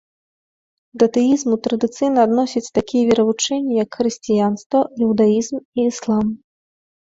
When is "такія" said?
2.77-3.03